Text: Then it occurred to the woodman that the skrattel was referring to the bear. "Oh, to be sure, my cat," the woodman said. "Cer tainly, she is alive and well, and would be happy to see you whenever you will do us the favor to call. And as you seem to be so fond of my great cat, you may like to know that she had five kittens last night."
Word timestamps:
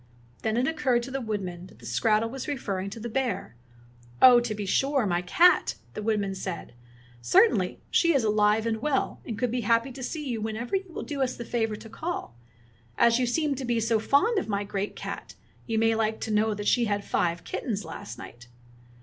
Then 0.41 0.57
it 0.57 0.65
occurred 0.67 1.03
to 1.03 1.11
the 1.11 1.21
woodman 1.21 1.67
that 1.67 1.77
the 1.77 1.85
skrattel 1.85 2.27
was 2.31 2.47
referring 2.47 2.89
to 2.89 2.99
the 2.99 3.07
bear. 3.07 3.55
"Oh, 4.19 4.39
to 4.39 4.55
be 4.55 4.65
sure, 4.65 5.05
my 5.05 5.21
cat," 5.21 5.75
the 5.93 6.01
woodman 6.01 6.33
said. 6.33 6.73
"Cer 7.21 7.47
tainly, 7.49 7.77
she 7.91 8.11
is 8.15 8.23
alive 8.23 8.65
and 8.65 8.81
well, 8.81 9.21
and 9.27 9.39
would 9.39 9.51
be 9.51 9.61
happy 9.61 9.91
to 9.91 10.01
see 10.01 10.27
you 10.27 10.41
whenever 10.41 10.75
you 10.75 10.91
will 10.91 11.03
do 11.03 11.21
us 11.21 11.35
the 11.35 11.45
favor 11.45 11.75
to 11.75 11.87
call. 11.87 12.35
And 12.97 13.09
as 13.13 13.19
you 13.19 13.27
seem 13.27 13.53
to 13.53 13.63
be 13.63 13.79
so 13.79 13.99
fond 13.99 14.39
of 14.39 14.49
my 14.49 14.63
great 14.63 14.95
cat, 14.95 15.35
you 15.67 15.77
may 15.77 15.93
like 15.93 16.19
to 16.21 16.31
know 16.33 16.55
that 16.55 16.67
she 16.67 16.85
had 16.85 17.05
five 17.05 17.43
kittens 17.43 17.85
last 17.85 18.17
night." 18.17 18.47